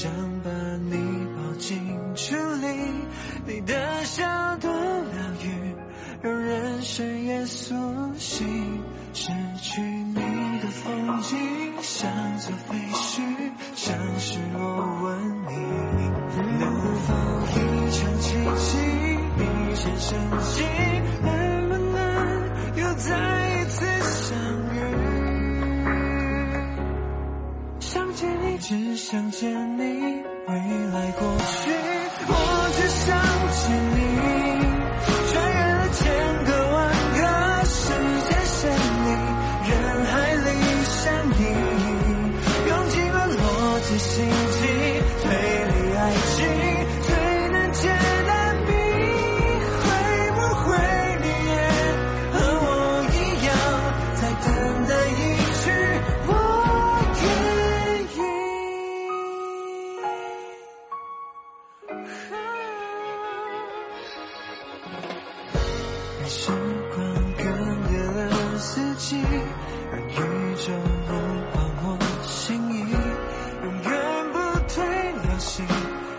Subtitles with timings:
[0.00, 0.08] 想
[0.44, 0.50] 把
[0.88, 0.94] 你
[1.34, 1.76] 抱进
[2.14, 2.68] 处里，
[3.48, 4.24] 你的笑
[4.58, 5.10] 多疗
[5.42, 5.74] 愈，
[6.22, 7.74] 让人生也苏
[8.16, 8.46] 醒。
[9.12, 11.36] 失去你的风景
[11.82, 13.20] 像座废墟，
[13.74, 15.50] 像是我问你，
[16.60, 16.62] 能
[17.00, 17.08] 否
[17.50, 18.78] 一场奇迹，
[19.36, 20.08] 一线生
[20.42, 20.97] 机。
[28.68, 30.54] 只想见你未
[30.92, 31.70] 来过去
[32.28, 33.16] 我只想
[33.64, 34.37] 见你。
[66.20, 66.50] 任时
[66.94, 66.98] 光
[67.36, 67.44] 更
[67.88, 67.90] 迭
[68.28, 69.16] 了四季
[69.90, 71.12] 任宇宙物
[71.52, 72.80] 换或星移
[73.62, 74.38] 永远不
[74.68, 74.84] 退
[75.22, 75.66] 流行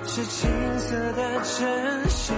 [0.05, 2.35] 是青涩的真心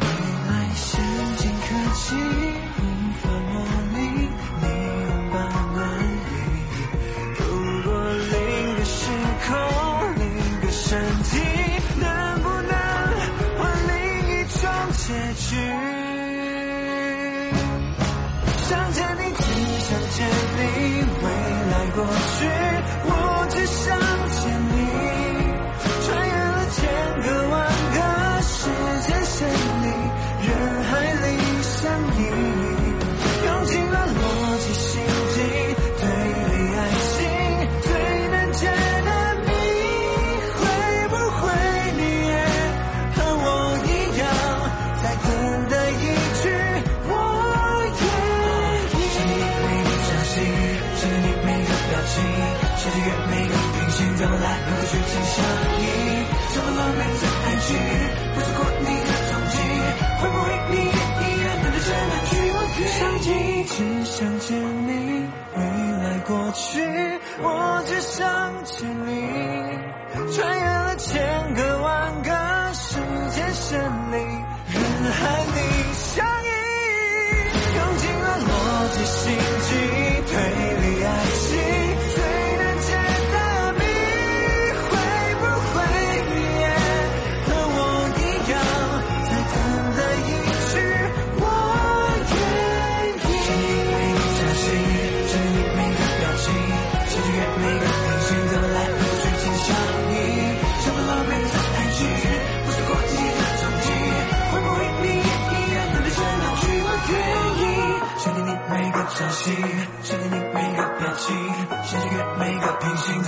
[0.00, 0.06] 未
[0.48, 1.04] 来先
[1.36, 2.49] 进科技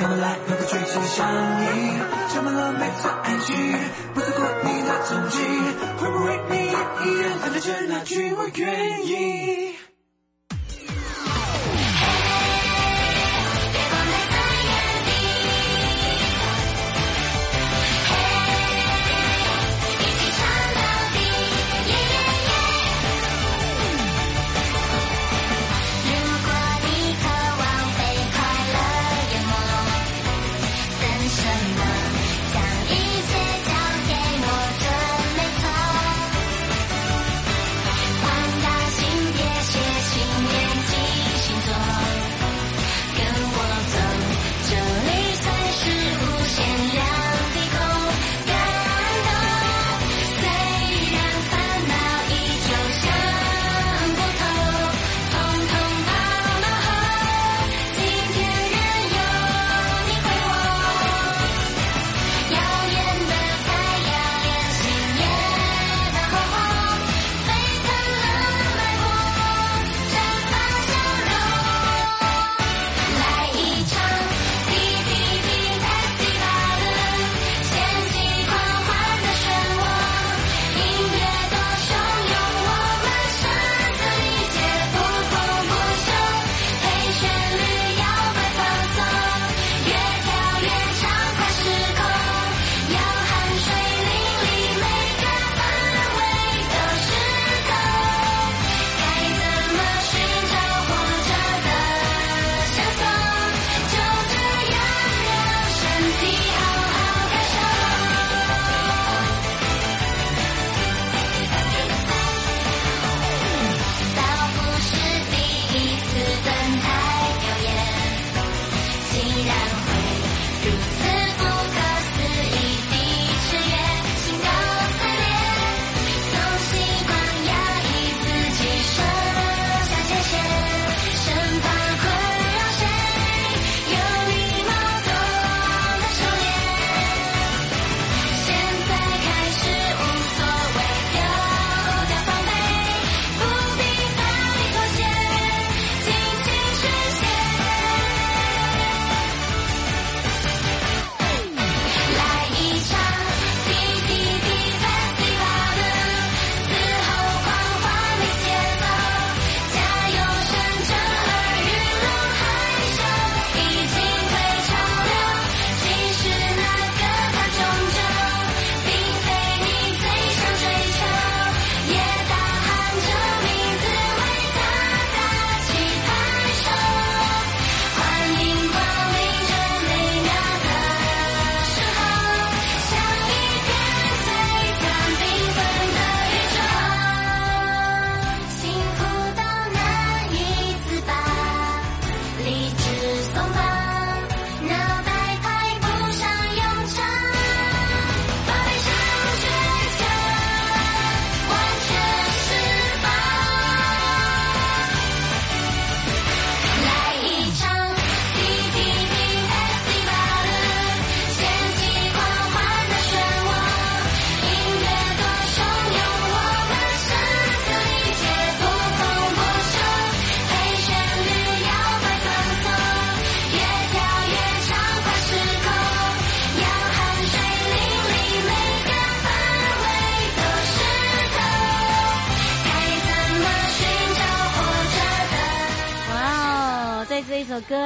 [0.02, 1.30] 天的来和剧情相
[1.62, 1.64] 依，
[2.34, 3.54] 充满了每次爱情，
[4.12, 5.38] 不错过你的踪迹，
[5.96, 9.76] 会不会你也一样看着那句我愿意？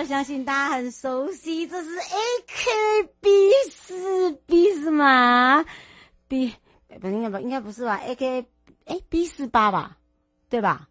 [0.07, 5.65] 相信大家很熟悉，这是 AKB 四 B 是吗
[6.29, 6.55] ？B
[7.01, 8.47] 不应该不应该不是吧？AK
[8.85, 9.99] 哎 B 四八吧，
[10.49, 10.89] 对吧？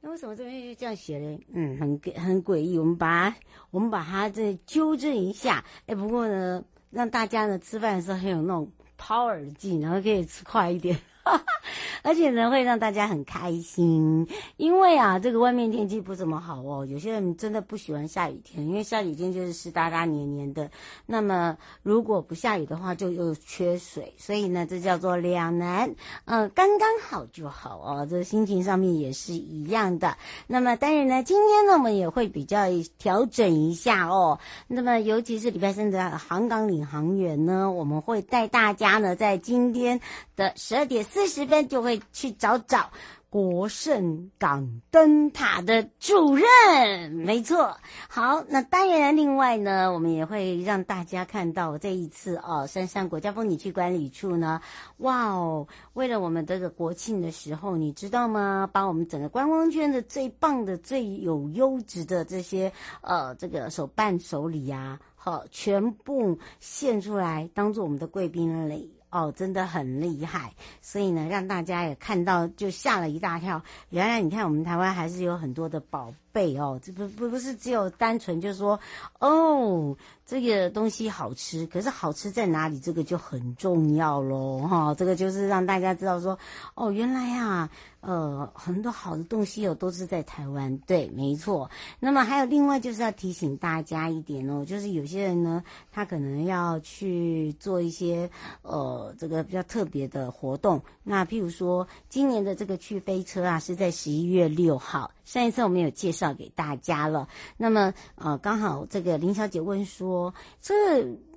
[0.00, 1.38] 那为什么这边就这样写嘞？
[1.52, 2.78] 嗯，很很诡异。
[2.78, 3.34] 我们把
[3.70, 5.64] 我们把它这纠正一下。
[5.86, 10.98] 哎，不过呢，让大家呢吃饭的时候很有那种 power 劲，然后可以吃快一点。
[12.02, 16.86] 而且呢，会让大家很开心，因为啊，这个外面天气不怎么好哦。
[16.86, 20.70] 有些人真的不喜欢下雨天，因为下雨天就是湿哒哒、黏黏的。
[21.04, 25.92] 那么如果不下雨的话，就又缺水，所以呢，这叫做两难。
[26.26, 28.06] 嗯， 刚刚好就好哦。
[28.08, 30.16] 这心情上面也是一样的。
[30.46, 32.66] 那么当然呢，今天呢，我们也会比较
[32.98, 34.38] 调整一下哦。
[34.68, 40.00] 那么尤其是礼拜三的航港领航员呢，我们会带大家呢，在今天
[40.36, 42.00] 的十二点四十分就会。
[42.12, 42.90] 去找找
[43.30, 47.76] 国盛港灯塔的主任，没错。
[48.08, 54.60] 好，那当然，另外呢，我们也会让大家看到这一次哦，杉杉国家风景区管理处呢，
[54.98, 58.68] 哇哦，为了我们这个国庆的时候，你知道吗？
[58.72, 68.95] 把我们整个观光圈的最棒的、最有优质的这些呃，这个手办手礼啊，好，全部献出来，当做我们的贵宾礼。
[69.10, 73.62] 哦，真的很厉害，所以呢，让大家也看到，就吓了一大跳。
[73.90, 78.78] 原来你看，我们台湾还是有很多的宝贝哦，这不不不是只有单纯就是说，
[79.20, 79.96] 哦，
[80.26, 82.80] 这个东西好吃，可是好吃在哪里？
[82.80, 86.36] 这个就很重要喽，哈、哦，这个就是让大家知道说，
[86.74, 87.70] 哦，原来啊。
[88.00, 90.78] 呃，很多好的东西哦，都是在台湾。
[90.86, 91.68] 对，没错。
[91.98, 98.30] 那么还有另外就是要提醒大家一点哦，就是有些人呢，他可能要去做一些
[98.62, 100.80] 呃这个比较特别的活动。
[101.02, 105.10] 那譬如说，今年的这个去飞车啊，是在十一月六号。
[105.26, 107.28] 上一次我们有介绍给大家了。
[107.58, 110.74] 那么呃，刚好这个林小姐问说，这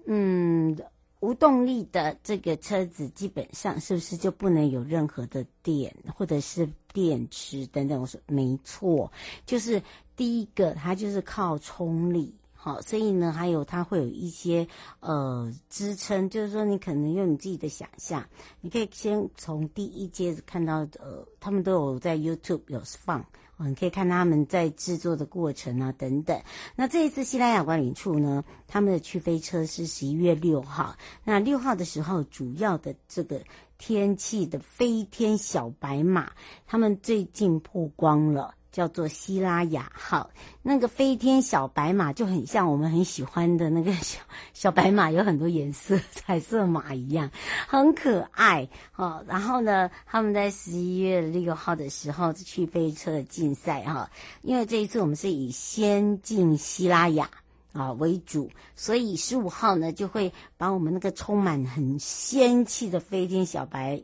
[0.05, 0.79] 嗯。
[1.21, 7.99] 无动力的这个车子基本上是不是就不能有任何的电或者是电池等等？
[7.99, 9.11] 我说没错，
[9.45, 9.83] 就是
[10.15, 14.65] 第一个它就是靠冲力，好，所以呢，还有它会有一些
[15.01, 18.25] 呃支撑，就是说你可能用你自己的想象，
[18.61, 23.25] 你可以先从第一阶看到呃，他们都有在 YouTube 有放。
[23.59, 26.41] 我们可以看他们在制作的过程啊，等等。
[26.77, 30.95] 那这一次西班牙管理处呢，他们的去飞车是十一月六号。
[31.25, 33.41] 那六号的时候，主要的这个
[33.77, 36.31] 天气的飞天小白马，
[36.65, 38.55] 他们最近曝光了。
[38.71, 40.29] 叫做希拉雅号，
[40.61, 44.19] 那个飞天小白马就很像我们很喜欢的那个小
[44.53, 47.31] 小白马，有很多颜色，彩色马一样，
[47.67, 49.23] 很可爱哦。
[49.27, 54.09] 然后呢，他们在十一月六号的时候去飞车竞赛哈，
[54.43, 57.29] 因为这一次我们是以先进希拉雅
[57.73, 64.01] 啊为主，所以十五号呢就会把我们那个充满很仙气的飞天小白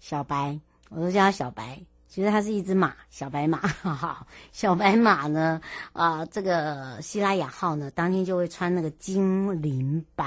[0.00, 0.58] 小白，
[0.88, 1.78] 我都叫它小白。
[2.16, 5.60] 其实它是一只马，小白马， 哈哈，小白马呢，
[5.92, 10.24] 啊、这个希拉雅号呢，当天就会穿那个金灵白，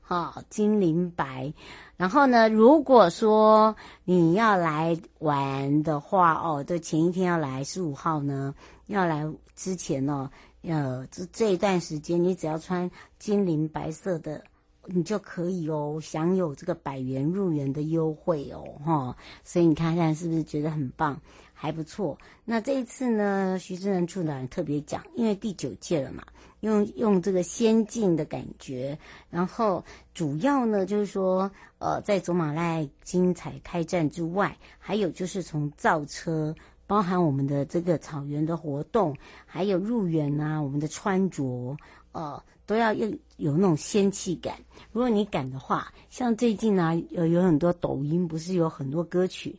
[0.00, 1.52] 哈、哦，金鳞白。
[1.98, 8.54] 然后呢，如果说你要来玩的话，哦，就，前一天要来十五号呢，
[8.86, 10.30] 要来之前呢，
[10.62, 14.42] 呃，这这一段时间，你只要穿金灵白色的。
[14.86, 21.20] 你就可以哦，享有这个百元入园的优惠哦，哈，所以你看看是不是觉得很棒，
[21.52, 22.18] 还不错。
[22.44, 26.22] 那这一次呢，徐志仁处长特别讲，因为第九届了嘛，
[26.60, 28.98] 用用这个先进的感觉，
[29.30, 36.54] 然后主要呢就是说，呃，在走马赖精彩开战之外，还有就是从造车，
[36.86, 41.76] 包含我们的这个草原的活动，还有入园啊，我们的穿着，
[42.12, 42.42] 呃。
[42.66, 44.56] 都要有有那种仙气感。
[44.92, 49.54] 如果你敢的话，像最近呢、有有很多抖音，不是有很多歌曲。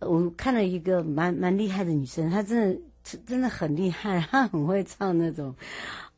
[0.00, 2.80] 我看了一个蛮蛮厉害的女生，她真的
[3.26, 5.54] 真的很厉害，她很会唱那种，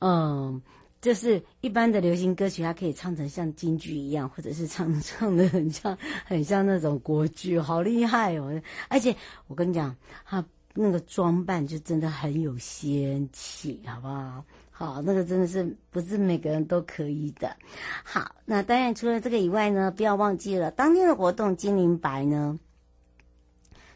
[0.01, 0.61] 嗯，
[1.01, 8.61] 就是一般的流行歌曲，她可以唱成像京剧一样，或者是唱唱的很像很像那种国剧，好厉害哦！
[8.89, 9.15] 而且
[9.49, 9.95] 我跟你讲，
[10.25, 10.43] 她
[10.75, 14.43] 那个装扮就真的很有仙气，好不好？
[14.75, 17.55] 好，那个真的是不是每个人都可以的。
[18.03, 22.59] 好，那当然除了这个以外呢，不要忘记了当天的活动精灵白呢，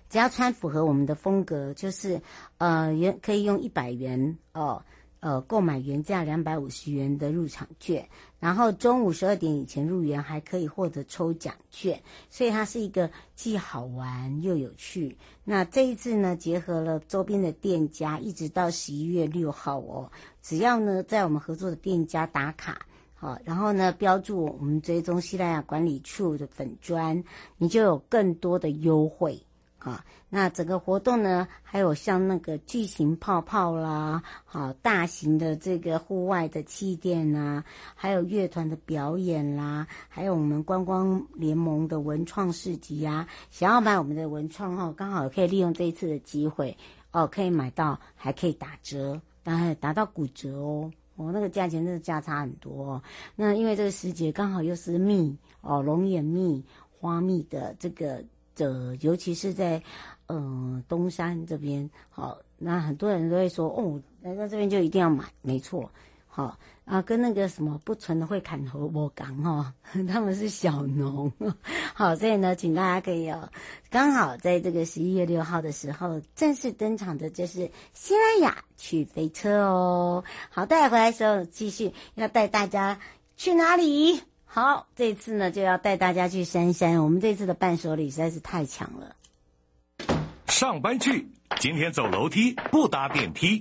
[0.08, 2.20] 只要穿符合我们的风格，就是
[2.58, 4.84] 呃，元可以用一百元哦
[5.20, 8.06] 呃，购买原价两百五十元的入场券，
[8.38, 15.16] 然后中午十二点以前入园还可以获得抽奖券，所以它是一个既好玩又有趣。
[15.42, 20.10] 那这一次呢，结合了周边的店家，一直到十一月六号哦，
[20.42, 27.24] 只要呢在我们合作的店家打卡，好，然后呢标注我们追踪西拉雅管理处的粉砖，
[27.56, 29.42] 你就有更多的优惠。
[29.86, 37.62] 啊，那整个活动呢，还有像那个巨型泡泡啦，好大型的这个户外的气垫呐，
[37.94, 46.76] 还有乐团的表演啦，还有我们观光联盟的文创市集呀，想要买我们的文创哈，刚好可以利用这一次的机会
[47.12, 53.02] 哦，可以买到，还可以打折，当然达到骨折哦，哦那个价钱真的价差很多哦。
[53.36, 58.24] 那因为这个时节刚好又是蜜哦，龙眼蜜、花蜜的这个。
[58.56, 59.80] 的，尤其是在，
[60.26, 65.88] 嗯、呃，东山这边，好，那很多人都会说，哦，来到这边就一定要买，没错，
[66.26, 69.72] 好啊，跟那个什么不纯的会砍头我讲哈，
[70.08, 71.32] 他们是小农，
[71.94, 73.48] 好，所以呢，请大家可以哦，
[73.90, 82.98] 刚好在这个十一月六号的时候正式登场的就是西拉雅去飞车哦，好，带回来的时候继续要带大家
[83.36, 84.20] 去哪里？
[84.46, 87.02] 好，这次呢就要带大家去杉杉。
[87.02, 89.14] 我们这次的伴手礼实在是太强了。
[90.48, 91.28] 上班去，
[91.60, 93.60] 今天走楼梯不搭电梯。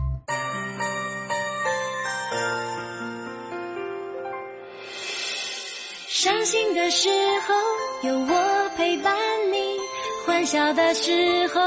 [6.13, 7.07] 伤心的时
[7.47, 7.55] 候
[8.03, 9.15] 有我陪伴
[9.49, 9.77] 你，
[10.25, 11.61] 欢笑的时候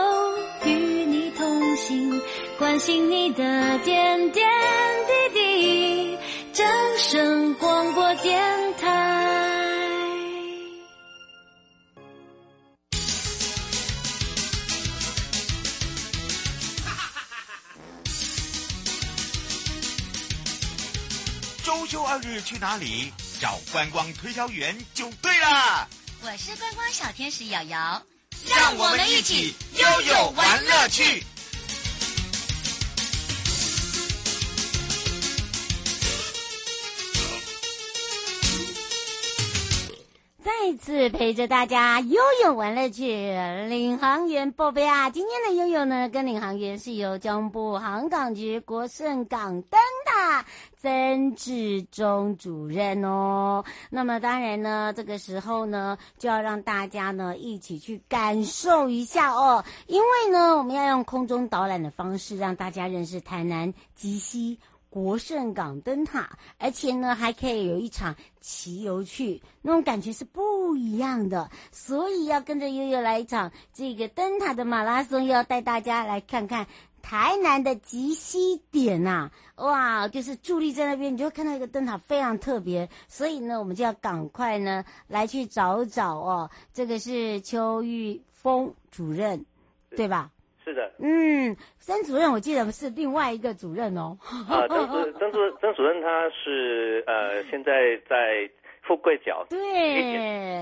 [0.67, 2.21] 与你同行，
[2.59, 3.43] 关心你的
[3.79, 4.47] 点点
[5.07, 6.19] 滴滴。
[6.53, 6.67] 正
[6.99, 8.91] 声广播电台。
[21.65, 23.11] 周休二日去哪里？
[23.41, 25.89] 找观光推销员就对啦。
[26.23, 28.03] 我是观光小天使瑶瑶，
[28.49, 31.23] 让我们一起悠悠玩乐趣。
[40.43, 43.05] 再次陪着大家悠悠玩乐趣，
[43.69, 45.11] 领航员宝贝啊！
[45.11, 50.47] 今天的悠悠呢，跟领航员是由交通部航港局国顺港灯塔
[50.85, 53.65] 曾志忠主任哦。
[53.89, 64.59] 那么当然呢，这个时候呢，就要让大家呢一起去感受一下哦，因为呢，我们要用空中导览的方式让大家认识台南吉西。
[64.91, 71.51] 国圣港灯塔，而且呢，还可以有一场骑游去，那种感觉是不一样的。
[71.73, 76.65] 所以要跟着悠悠来一场这个灯塔的马拉松，要带大家来看看
[77.07, 79.65] 台南的极西点呐、啊！
[79.67, 82.89] 哇，就是伫立在那边，你就会看到一个灯塔非常特别。
[83.09, 86.51] 所以呢，我们就要赶快呢来去找找哦。
[86.73, 89.45] 这个是邱玉峰主任，
[89.95, 90.31] 对吧？
[90.65, 94.17] 是的，嗯，曾主任，我记得是另外一个主任哦。
[94.49, 98.51] 啊，曾主曾主曾主任他是呃，现在在
[98.87, 99.59] 富贵角对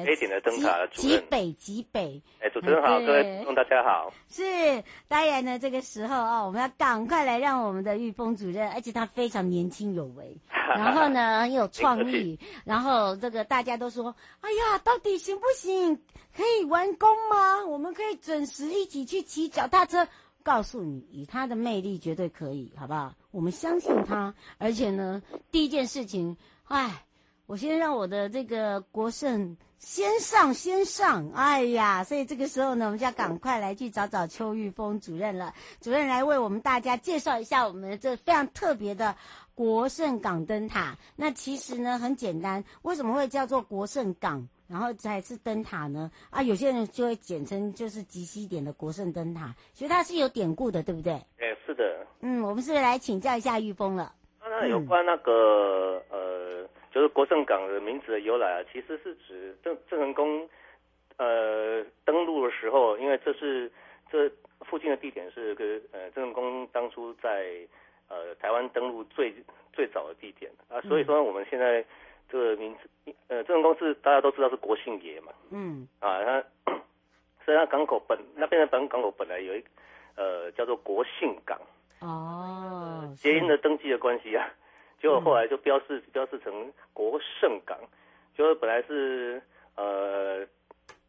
[0.04, 1.18] A 点的灯塔的主任。
[1.18, 4.12] 极北极北，哎，主持人好，各位观众大家好。
[4.28, 4.42] 是，
[5.08, 16.00] 当然呢，这个时候啊、哦，我们要赶快来让我们的玉峰主任，而且他非常年轻有为， 然后呢很有创意，然后这个大家都说，哎呀，到底行不行？
[16.36, 17.66] 可以完工吗？
[17.66, 20.06] 我们可以准时一起去骑脚踏车。
[20.44, 23.14] 告诉你，以他的魅力，绝对可以，好不好？
[23.30, 24.34] 我们相信他。
[24.58, 27.04] 而且呢，第一件事情，哎，
[27.52, 31.30] 我先让我的这个国盛先上先上。
[31.34, 35.52] 哎呀，所以这个时候呢，我们就要赶快来去找找邱玉峰主任了。
[35.78, 39.14] 主任来为我们大家介绍一下我们这非常特别的
[39.54, 40.96] 国盛港灯塔。
[41.14, 44.48] 那其实呢，很简单，为什么会叫做国盛港？
[44.66, 51.12] 然后才是灯塔呢啊，有些人就会简称就是极西点的国盛灯塔，其实它是有典故的，对不对？
[51.38, 51.84] 哎，是的。
[52.20, 54.10] 嗯，我们是不是来请教一下玉峰了？
[54.40, 56.31] 那有关那个、嗯、呃，
[56.92, 60.48] 就是国政港的名字的由来啊，其实是指郑郑成功
[61.16, 63.70] 呃登陆的时候，因为这是
[64.10, 67.56] 这附近的地点是个呃郑成功当初在
[68.08, 69.34] 呃台湾登陆最
[69.72, 70.52] 最早的地点。
[70.68, 71.84] 啊，所以说我们现在。
[72.30, 76.42] 这个名字，呃，郑成功是大家都知道是国姓爷嘛，嗯，啊，他
[77.44, 79.62] 所以他港口本那边的本港口本来有一
[80.16, 81.60] 呃叫做国姓港，
[82.00, 84.48] 哦，谐音的登记的关系啊，
[85.02, 87.76] 结果后来就标示、嗯、标示成国盛港，
[88.34, 89.42] 就是本来是
[89.74, 90.46] 呃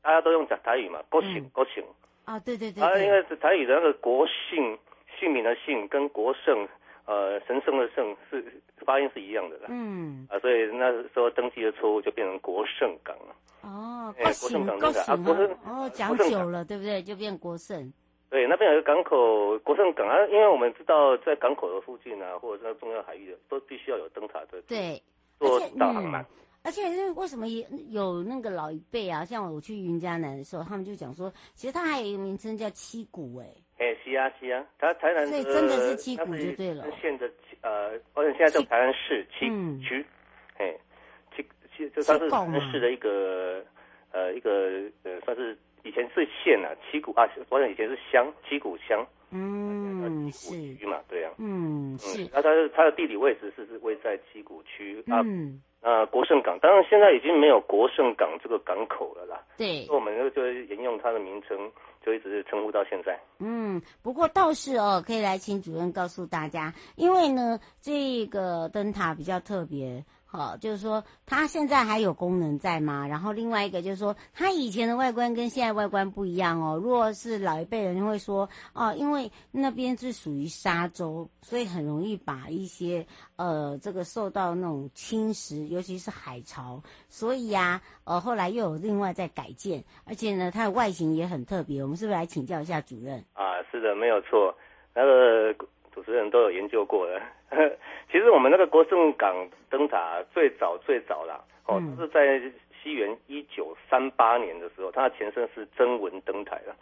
[0.01, 1.83] 大家都用讲台语嘛，国姓、嗯、国姓，
[2.25, 4.77] 啊，对对对，啊，因为是台语的那个国姓
[5.19, 6.67] 姓名的姓跟国盛。
[7.05, 8.41] 呃，神圣的圣是
[8.85, 13.35] 发音是一样的啦，嗯，啊，所以那时候登记的错误就变成国盛港了。
[13.61, 17.03] 哦，国盛港对啊，国盛哦，讲久了对不对？
[17.03, 17.91] 就变国盛。
[18.33, 24.99] 对，那边有个港口国盛港啊，因为我们知道在港口的附近啊，或者是重要海域的，都必须要有灯塔的，对，
[25.37, 26.25] 做导航嘛。
[26.63, 29.23] 而且为什么也有那个老一辈啊？
[29.23, 33.45] 像我去云嘉南的时候，他们就讲说，其实它还有一个名称叫七股哎。
[33.77, 36.87] 哎，是啊是啊，它台南所以真的是七股就对了。
[36.99, 37.29] 县的
[37.61, 40.03] 呃，而且现在叫台南市七股区，
[40.57, 40.75] 哎，
[41.35, 41.45] 七
[41.77, 43.63] 七就它是台南市的一个
[44.11, 49.05] 呃一个呃算是以前是县啊，七股啊，我想以前是乡七股乡。
[49.35, 51.31] 嗯，是区嘛，对啊。
[51.37, 52.29] 嗯，是。
[52.31, 55.21] 那它它的地理位置是是位在七股区啊。
[55.25, 55.61] 嗯。
[55.81, 59.43] 呃，国盛港，当然现在已经没有国盛港这个港口了啦。
[59.57, 61.57] 对，我们就就沿用它的名称，
[62.05, 63.19] 就一直称呼到现在。
[63.39, 70.05] 嗯，不过倒是哦，可以来请主任告诉大家，因为呢，这个灯塔比较特别。
[70.35, 73.07] 好，就是说它现在还有功能在吗？
[73.07, 76.75] 然后另外一个就是说，它以前的外观跟现在外观不一样哦。
[76.75, 86.81] 如果是老一辈人会说，哦，因为那边是属于沙洲，所以很容易把一些呃这个受到那种侵蚀，尤其是海潮。
[87.09, 91.79] 所以呀、呃后来又有另外在改建，而且呢，它的外形也很特别。
[91.83, 93.23] 我们是不是来请教一下主任？
[93.33, 94.51] 啊，是的，没有错，
[94.95, 95.55] 那个。
[95.93, 97.21] 主持人都有研究过的。
[98.11, 99.35] 其实我们那个国盛港
[99.69, 102.39] 灯塔最早最早啦，哦，它是在
[102.81, 106.75] 西元一九三八年的时候，它的前身是曾文灯台了。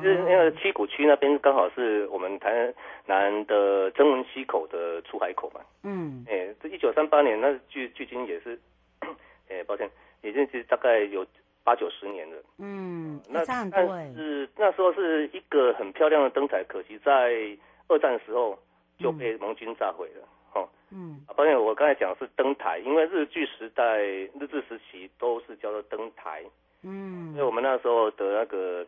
[0.00, 2.72] 其实那个七股区那边刚好是我们台
[3.06, 5.60] 南的曾文溪口的出海口嘛。
[5.82, 6.24] 嗯。
[6.28, 8.58] 哎，这一九三八年，那距距今也是，
[9.50, 9.90] 哎，抱歉，
[10.22, 11.26] 已经是大概有
[11.64, 12.36] 八九十年了。
[12.58, 13.20] 嗯。
[13.28, 13.68] 那但
[14.14, 17.56] 是那时候是一个很漂亮的灯台，可惜在。
[17.86, 18.58] 二战的时候
[18.98, 26.44] 就被盟军炸毁了，哦，嗯，啊，抱歉，我刚才讲的是登台，因为日据时代、日治时期都是叫做登台，
[26.82, 28.86] 嗯，所以我们那时候的那个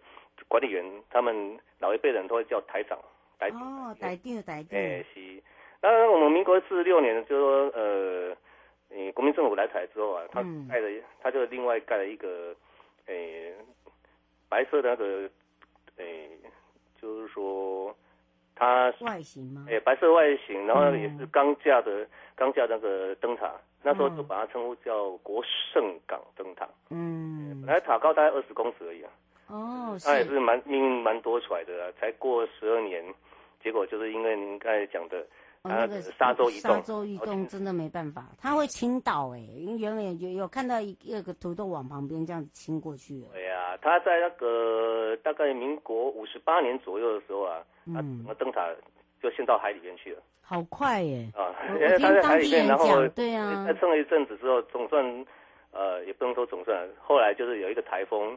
[0.48, 2.98] 管理员，他们老一辈人都会叫台长，
[3.38, 5.42] 台长，哦，台长，台长，哎，是，
[5.82, 8.36] 那我们民国四十六年，就说，呃，
[8.90, 12.54] 嗯，国民政府来台之后啊，他盖了，他就另外盖了一个，
[13.06, 13.52] 诶，
[14.48, 15.28] 白色的那个，
[15.96, 16.30] 诶，
[17.02, 17.94] 就是说。
[18.56, 19.66] 它外形吗？
[19.68, 26.66] 哎，白色外形，然后也是钢架的钢架那个灯塔，那时候就把它称呼叫国盛港灯塔。
[26.90, 29.10] 嗯，本来塔高大概二十公尺而已啊。
[29.48, 33.04] 哦，它也是蛮命运蛮多舛的啊，才过十二年，
[33.62, 35.24] 结果就是因为您刚才讲的，
[35.68, 43.28] 那个沙洲移动，沙洲移动真的没办法，它会倾倒哎，因为原本有有看到一一个土豆往旁边这样子倾过去了。
[43.32, 47.62] 对呀，它在那个大概民国五十八年左右的时候啊。
[47.88, 48.68] 嗯，那灯塔
[49.22, 51.30] 就陷到海里面去了，好快耶！
[51.36, 55.24] 啊，因为它在海里面，然后对啊，再撑了一阵子之后，总算，
[55.70, 58.34] 呃，也不能说总算，后来就是有一个台风，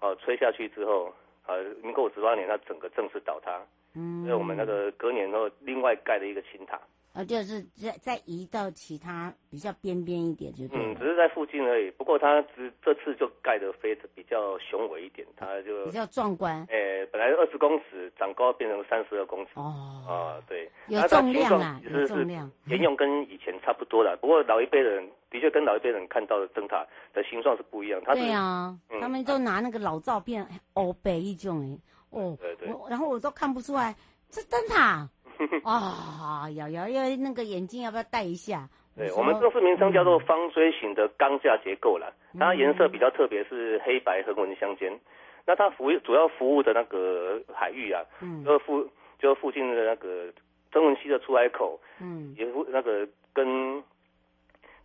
[0.00, 1.12] 哦、呃，吹下去之后，
[1.46, 3.60] 呃，民国五十八年，它整个正式倒塌，
[3.96, 6.78] 嗯，所以我们那个隔年后另外盖了一个新塔。
[7.12, 11.90] 啊，就是再再移到其他比较边边一点就对，嗯，只是在附近而已。
[11.92, 16.60] 不过它只这次就盖得飞得比较雄伟一点，它就比较壮观。
[16.68, 19.52] 哎、欸，本来二十公尺，长高变成三十二公尺。
[19.54, 22.52] 哦，啊，对，有重量啊，有重量。
[22.66, 27.98] 沿用跟以前差不多了，不过老一辈人的确跟老一辈人看到的灯塔的形状是不一样。
[28.04, 33.94] 它对啊，嗯、他们都拿那个老照片欧北一种哎，哦，对对，然后我都看不出来
[34.30, 35.08] 是灯塔。
[35.64, 38.68] 啊，瑶瑶要那个眼镜要不要戴一下？
[38.96, 42.10] 对，我们正式名称叫做方锥形的钢架结构啦。
[42.38, 44.98] 它颜色比较特别，是黑白横纹相间。
[45.46, 48.88] 那它服主要服务的那个海域啊，嗯，就附
[49.18, 50.32] 就附近的那个
[50.72, 53.82] 曾文溪的出海口，嗯，也附那个跟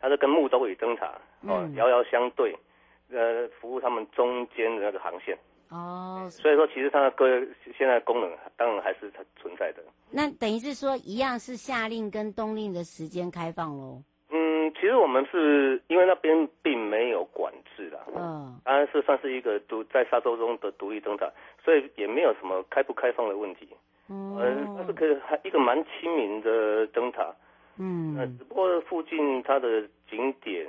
[0.02, 1.14] 它是跟木兜里灯塔
[1.48, 2.54] 哦遥遥相对，
[3.10, 5.38] 呃，服务他们中间的那个航线。
[5.72, 7.42] 哦，所以说其实它的个
[7.78, 9.82] 现在功能当然还是存在的。
[10.12, 14.04] 那等于是说一样是夏令跟冬令的时间开放喽？
[14.34, 21.30] 嗯，其实我们是因为那边并没有管制啦，嗯，当然是算是一个独在沙洲中的独立灯塔，
[21.64, 23.70] 所以也没有什么开不开放的问题。
[24.10, 27.34] 嗯，它是可以还一个蛮亲民的灯塔。
[27.78, 30.68] 嗯，那只不过附近它的景点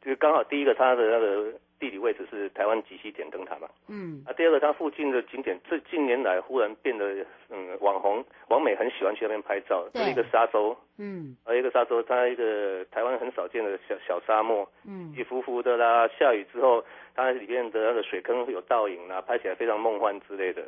[0.00, 4.22] 就是刚好第一个它的那个地理位置是台湾极西点灯塔嘛，嗯。
[4.26, 11.36] 啊，第二个它附近的景点，这近年来忽然变得嗯网红网美很喜欢去那边拍照，是一个沙洲，嗯。
[11.44, 15.12] 还有一个沙洲，它一个台湾很少见的小小沙漠，嗯。
[15.14, 20.62] 起伏伏的啦，下雨之后它里面的那个水坑会有倒影啦，拍起来非常梦幻之类的，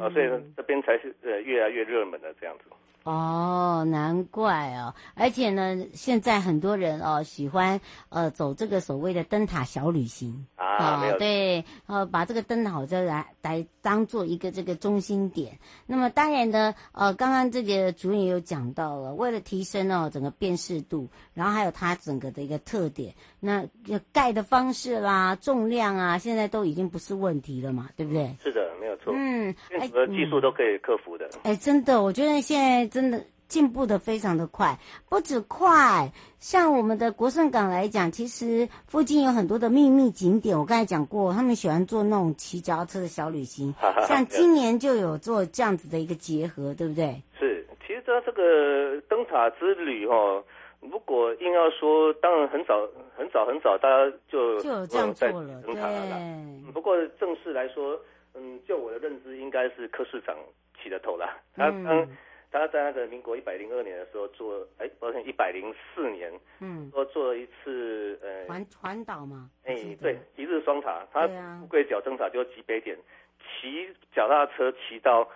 [0.00, 2.64] 啊，所以这边才是呃越来越热门的这样子。
[3.04, 4.94] 哦，难怪哦！
[5.14, 15.58] 而且呢，现在很多人哦喜欢呃走这个所谓的灯塔小旅行啊对，呃，把这个灯塔就来来当做一个这个中心点。
[15.86, 23.66] 那么当然呢，呃，刚刚这个主任也有讲到了，为了提升哦整个辨识度，然后还有它整个的一个特点，那
[24.12, 28.34] 盖的方式啦、重量啊，现在都已经不是问题了嘛，对不对？
[28.42, 28.66] 是的，
[29.04, 29.12] 错。
[29.14, 31.28] 嗯，任何技术都可以克服的。
[31.42, 34.76] 哎，真的，我觉得现在真的进步的非常的快，
[35.08, 40.58] 不止快，像我们的国盛港来讲，其实附近有很多的秘密景点。
[40.58, 43.72] 我刚才讲过，他们喜欢做那种骑脚踏车的小旅行，
[44.08, 47.22] 像今年就有做这样子的一个结合，对不对？
[47.38, 50.42] 是，其实它这个灯塔之旅哦，
[50.80, 52.74] 如果硬要说，当然很早
[53.16, 56.16] 很早很早，大家就就有这样做了，灯塔了啦。
[56.16, 56.72] 对。
[56.72, 57.96] 不过正式来说，
[58.34, 60.36] 嗯，就我的认知，应该是柯市长
[60.82, 61.38] 起的头啦。
[61.54, 62.16] 他当、嗯、
[62.50, 71.26] 他在那个民国一百零二年的时候做，哎，抱歉，一百零四年，嗯，说做了一次呃环环岛嘛，哎，对，一日双塔，他
[71.60, 72.96] 富贵角灯塔就极北点，
[73.38, 75.28] 骑脚踏车骑到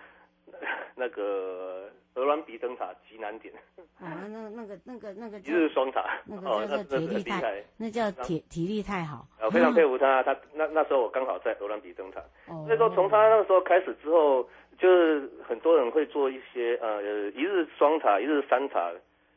[0.97, 3.55] 那个鹅銮鼻灯塔极难点。
[4.01, 9.27] 啊，那那个那个那个一日双塔，那个叫体力太，那叫体体力太好。
[9.41, 18.93] 我非常佩服他，他那那时候我刚好在荷兰比灯塔，哦、所以说从他那个时候开始之后，就是很多人会做一些呃一日双塔、一日三塔，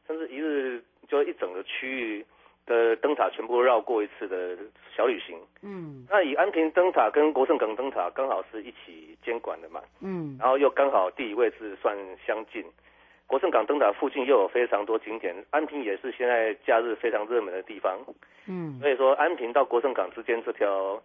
[0.08, 2.26] 甚至一日就一整个区域
[2.71, 4.57] 的灯塔全部绕过一次的
[4.95, 5.38] 小旅行。
[5.62, 12.63] 嗯，那以安平灯塔跟国盛港灯塔刚好是一起监管的嘛，嗯，然后又刚好地理位置算相近。
[13.27, 17.97] 国盛港灯塔附近又有非常多景点，安平也是现在假日非常热门的地方。
[18.47, 21.01] 嗯，所以说安平到国盛港之间这条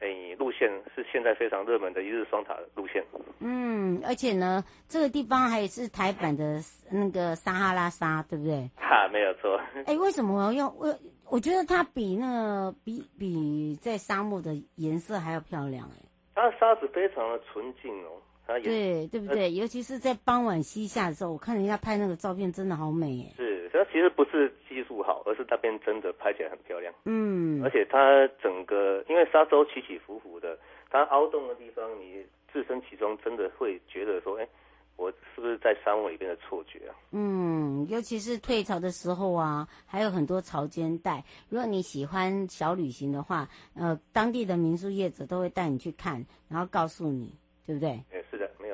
[0.00, 3.04] 诶路线是现在非常热门的一日双塔路线。
[3.40, 8.70] 嗯，而且呢，这个地方还是台版的那个撒哈拉沙，对不对？
[8.76, 9.60] 哈，没有错。
[9.86, 10.94] 哎，为什么我要用我？
[11.30, 16.02] 我觉得它比那个比比在沙漠的颜色还要漂亮哎。
[16.34, 18.22] 它沙子非常的纯净哦。
[18.62, 19.42] 对，对不对？
[19.42, 23.34] 呃、尤其是在傍晚西下的时候，我看人家拍那个照片，真的好美哎。
[23.36, 26.92] 是，它其实不是技术好，而是那边真的拍起来很漂亮。
[27.04, 30.58] 嗯，而且它整个因为沙洲起起伏伏的，
[30.90, 34.48] 它凹洞的地方，你置身其中，真的会觉得说，哎，
[34.96, 36.94] 我是不是在沙漠里边的错觉啊？
[37.12, 41.22] 嗯，尤其是退潮的时候啊，还有很多潮间带。
[41.48, 47.34] 如果你喜欢小旅行的话，呃，当地的民宿业者都会带你去看，然后告诉你。
[47.68, 48.02] 对不对？
[48.10, 48.17] 也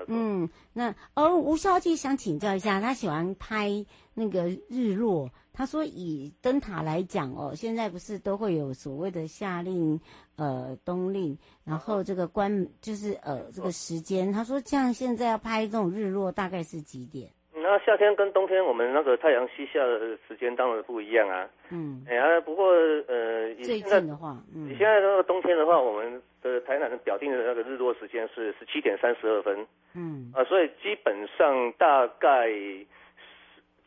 [0.08, 5.30] 嗯，那而吴小姐想请教一下，她喜欢拍那个日落。
[5.52, 10.00] 她说以灯塔来讲哦，现在不是都会有所谓的夏令、
[10.36, 14.32] 呃冬令，然后这个关就是呃这个时间。
[14.32, 17.30] 她说像现在要拍这种日落，大概是几点？
[17.64, 21.48] 那夏天跟冬天，我们那个太阳西下的时间当然不一样啊。
[21.70, 22.74] 嗯，哎呀，不过
[23.08, 29.66] 呃，最近的话，嗯，你现在那个冬天的话，我们的台南的表定的那个日落时间是十七点三十二分。
[29.94, 32.50] 嗯，啊，所以基本上大概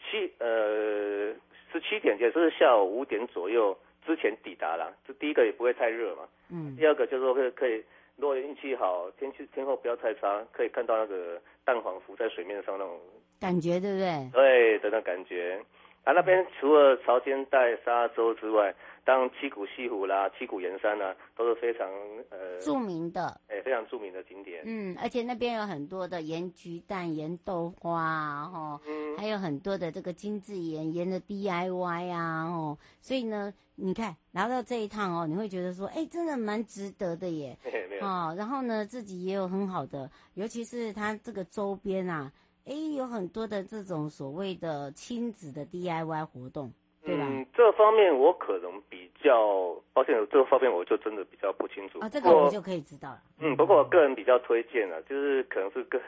[0.10, 1.32] 七呃
[1.72, 4.92] 十七点，也就是下午五点左右之前抵达了。
[5.06, 6.24] 这第一个也不会太热嘛。
[6.52, 6.76] 嗯。
[6.76, 7.84] 第二个就是说可以可以，
[8.16, 13.00] 如果运气好，天气天候不要太差，可以看到那个蛋黄浮在水面上那种
[13.40, 14.30] 感觉，对不对？
[14.34, 15.60] 对的那感觉。
[16.04, 18.74] 啊，那边除了潮间带沙洲之外，
[19.04, 21.86] 当七股西湖啦、七股盐山啦，都是非常
[22.30, 24.62] 呃著名的，哎，非常著名的景点。
[24.66, 37.58] 嗯，而且那边有很多的盐焗蛋、盐豆花啊，哦，嗯，还有很多的这个精致盐盐的 DIY 啊，哦，所以呢，你看来到这一趟哦，你会觉得说，哎，真的蛮值得的耶，
[38.00, 42.32] 哦，然后呢，自己也有很好的，尤其是它这个周边啊。
[42.68, 47.26] 哎，有很多的这种所谓的亲子的 DIY 活动，对吧？
[47.26, 52.00] 嗯，这方面我可能比较抱歉，这方面我就真的比较不清楚。
[52.00, 53.22] 啊、哦，这个我就可以知道了。
[53.40, 56.02] 嗯，不过我个人比较推荐啊，就是可能是跟，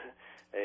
[0.52, 0.60] 呃，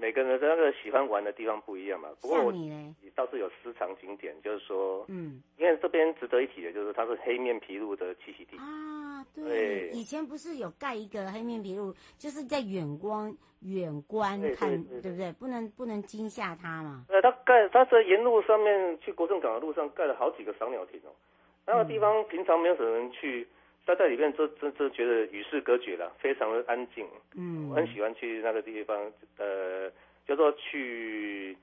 [0.00, 2.08] 每个人的那个喜欢玩的地方不一样嘛。
[2.20, 9.24] 不过我像你呢，倒是有私藏景点，就是说，嗯，因为这边值得一提的就是它是黑面琵鹭的栖息地啊。
[9.34, 13.34] 对，对以前不是有盖一个黑面琵鹭，就是在远光。
[13.64, 15.32] 远观看，对，对，对，对，对不对？
[15.34, 17.04] 不能不能惊吓它嘛。
[17.08, 21.14] 呃，它盖它在沿路上面去国政港的路上盖了好几个赏鸟亭哦，
[21.64, 23.46] 那个地方平常没有什么人去，
[23.84, 27.06] 待在里面就就就觉得与世隔绝了，非常的安静。
[27.34, 28.96] 嗯，我很喜欢去那个地方，
[29.38, 29.90] 呃，
[30.26, 31.56] 叫做去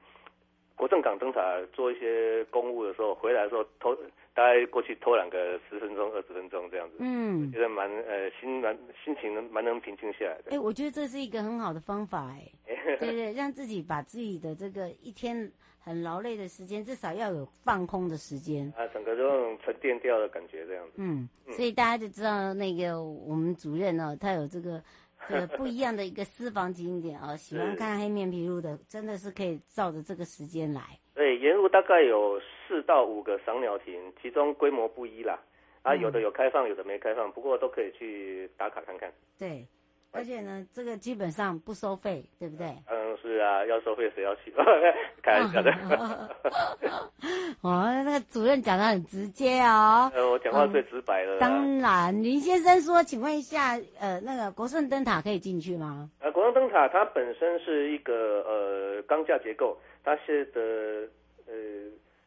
[0.75, 1.41] 国政港灯塔
[1.73, 3.97] 做一些公务的时候，回来的时候偷。
[4.36, 10.51] 大概过去偷两个十分钟、二十分钟这样子，嗯，觉得蛮呃心蛮心情蛮能平静下来的。
[10.51, 12.49] 哎、欸，我觉得这是一个很好的方法，哎，
[13.01, 15.51] 对对，让自己把自己的这个一天
[15.89, 20.93] 很劳累的时间，至少要有放空的时间啊，整个这种沉淀掉的感觉这样子。
[20.97, 24.82] 嗯，所以大家就知道那个我们主任呢，他有这个。
[25.28, 30.82] 这个不一样的一个私房景点啊，喜欢看黑面琵鹭的，真的是可以照着这个时间来。
[31.13, 35.38] 对，沿路大概有四到五个赏鸟亭，其中规模不一啦，
[35.84, 39.12] 啊，有的有开放，有的没开放，不过都可以去打卡看看。
[39.38, 39.67] 对。
[40.12, 42.67] 而且呢，这个基本上不收费，对不对？
[42.88, 44.52] 嗯，是啊，要收费谁要去？
[45.22, 45.72] 开玩笑的。
[47.62, 50.12] 哦，那个主任讲的很直接哦。
[50.15, 51.38] 呃，我讲话最直白了。
[51.38, 51.39] 嗯。
[51.39, 56.10] 当然，林先生说，请问一下，呃，那个国盛灯塔可以进去吗？
[56.19, 61.08] 呃，国盛灯塔它本身是一个呃钢架结构，它是的
[61.48, 61.54] 呃，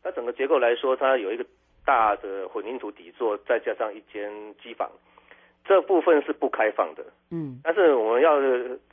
[0.03, 1.45] 它整个结构来说，它有一个
[1.85, 4.31] 大的混凝土底座，再加上一间
[4.63, 4.89] 机房。
[5.65, 8.35] 这部分是不开放的，嗯，但是我们要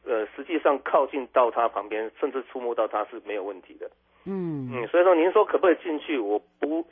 [0.05, 3.89] 呃，实际上靠近到它旁边，甚至触摸到它是没有问题的，
[4.25, 6.19] 嗯嗯，所以说您说可不可以进去？
[6.19, 6.86] 我不，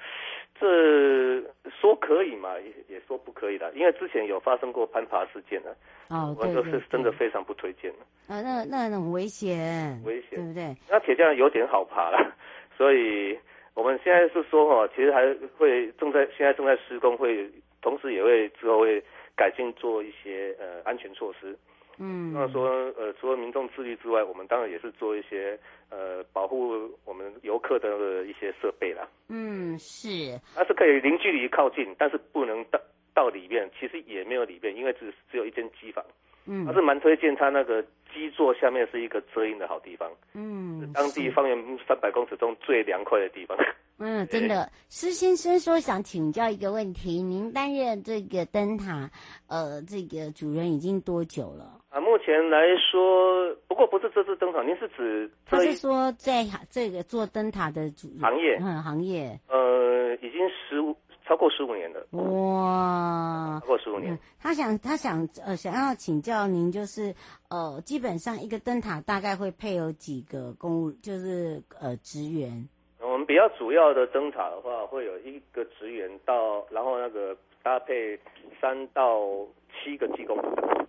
[0.60, 5.76] 这说可以嘛，也也说不可以的，因为之前有发生过攀爬事件了，
[6.10, 10.76] 哦，我就是真的非常不推荐的，啊，那那很危险，危险，对不对？
[10.90, 12.34] 那铁匠有点好爬了，
[12.76, 13.38] 所以
[13.76, 17.48] 我们现在是说哈，其实还会正在现在正在施工，会
[17.82, 19.04] 同时也会之后会。
[19.38, 21.56] 改进做一些呃安全措施，
[22.00, 25.58] 嗯，那说呃除了民众自律之外，我们当然也是做一些
[25.90, 26.74] 呃保护
[27.06, 29.08] 我们游客的一些设备啦。
[29.30, 30.10] 嗯，是，
[30.56, 32.80] 它是可以零距离靠近，但是不能到
[33.18, 36.06] 到里面，其实也没有里面，因为只只有一间机房。
[36.46, 37.82] 嗯，还是蛮推荐他那个
[38.14, 40.08] 基座下面是一个遮阴的好地方。
[40.34, 43.58] 嗯，当地方圆三百公尺中最凉快的地方。
[43.98, 49.10] 嗯，真的，施先生说想请教一个问题，您担任这个灯塔，
[49.50, 51.82] 呃，这个主人已经多久了？
[51.90, 55.30] 啊，目前来说，不过不是这次灯塔，您是指？
[55.46, 59.87] 他是说在这个做灯塔的主行业，嗯，行业，呃。
[61.28, 63.60] 超过十五年的，哇！
[63.60, 64.14] 超过十五年。
[64.14, 67.14] 嗯，他想，他想，呃，想要请教您，就是，
[67.50, 72.68] 呃，基本上一个灯塔大概会配有几个公务，就是呃职员。
[73.02, 78.18] 我们比较主要的灯塔的话，会有一个职员到，然后那个搭配
[78.62, 79.20] 三到
[79.74, 80.38] 七个技工。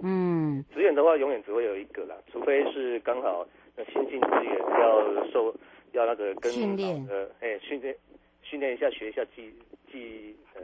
[0.01, 3.45] 嗯，职员的话永远只会有一个啦，除非是刚好
[3.77, 5.53] 那新进职员要受
[5.93, 7.95] 要那个跟训练，呃，哎，训练
[8.49, 9.53] 训练一下，学一下技。
[9.91, 10.61] 技呃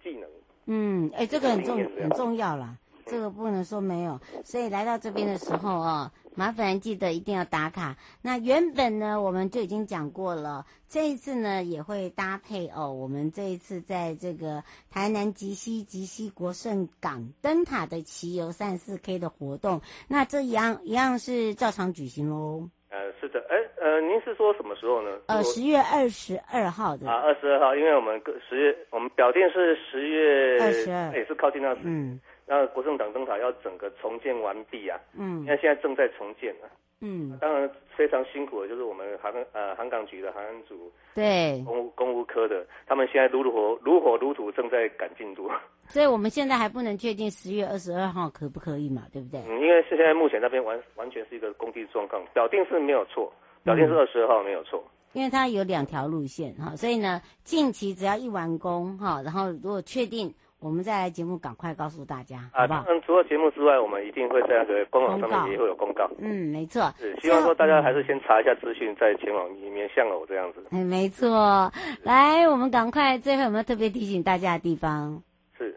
[0.00, 0.30] 技能，
[0.66, 4.20] 嗯，哎，这个很重很重要啦，这个不能说没有。
[4.44, 7.96] 所以来到这边的时候啊、哦，麻烦记得一定要打卡。
[8.22, 12.92] 那原本呢，我们就已经讲过了，这一次呢也会搭配哦。
[12.92, 22.70] 我们这一次在这个台南吉西吉西国圣港灯塔的骑游三四 K 的活动，那这一样一样是照常举行喽。
[22.90, 25.10] 呃，是的，哎，呃，您是说什么时候呢？
[25.26, 27.08] 呃，十月二十二号的。
[27.08, 31.82] 啊，二十二号，因为我们十月，我们表定是十月二十二，也是靠近那时。
[31.84, 32.20] 嗯。
[32.50, 34.98] 那国政党灯塔要整个重建完毕啊。
[35.16, 35.42] 嗯。
[35.42, 36.66] 因为现在正在重建啊。
[37.00, 37.38] 嗯。
[37.40, 40.90] 当然非常辛苦的，就是我们航呃航港局的航安组。
[41.14, 41.62] 对。
[41.64, 45.48] 公务公务科的，他们现在如火如火如荼，正在赶进度。
[45.86, 49.40] 所以我们现在还不能确定十月二十二号可不可以嘛，对不对？
[49.48, 53.32] 嗯，因为是现在目前那边完完全是一个工地状况，表定是没有错，
[53.62, 54.82] 表定是二十二号没有错。
[54.86, 62.84] 嗯，因为它有两条路线哈，所以呢，近期只要一完工哈，然后如果确定，我们再来节目赶快告诉大家，好不好？
[62.86, 66.06] 嗯，除了节目之外，我们一定会在那个官网上面也会有公告。
[66.18, 66.92] 嗯，没错。
[66.98, 70.62] 是希望说大家还是先查一下资讯，再前往里面像我这样子。
[70.70, 71.72] 嗯，没错。
[72.02, 75.22] 来，我们赶快，最后有没有特别提醒大家的地方？
[75.56, 75.74] 是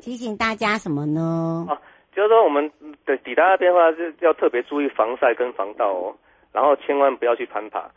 [0.00, 1.66] 提醒大家什么呢？
[1.68, 1.76] 啊，
[2.16, 2.72] 就是说我们
[3.04, 6.16] 的抵达那边的话，是要特别注意防晒跟防盗哦，
[6.50, 7.90] 然后千万不要去攀爬。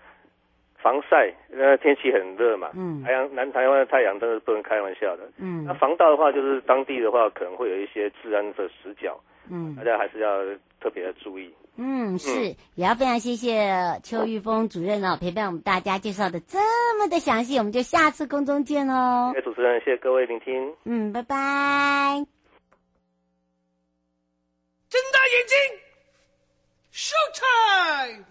[0.86, 9.20] 防晒，那天气很热嘛，嗯，太阳南台湾的太阳真的是不能开玩笑的，嗯，那防盗的话，就是当地的话可能会有一些治安的死角，
[9.50, 10.44] 嗯，大家还是要
[10.80, 11.52] 特别的注意。
[11.78, 16.60] 嗯，是，嗯、也要非常谢谢邱玉峰主任哦，陪伴我们大家介绍的这
[17.00, 19.32] 么的详细，我们就下次空中见哦。
[19.34, 20.72] 谢谢主持人，谢谢各位聆听。
[20.84, 21.36] 嗯，拜拜。
[24.88, 25.58] 睁大眼睛
[26.94, 28.24] ，Show time。